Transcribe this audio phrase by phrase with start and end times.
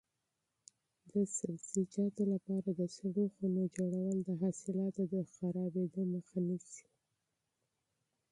[1.11, 6.85] د سبزیجاتو لپاره د سړو خونو جوړول د حاصلاتو د خرابېدو مخه نیسي.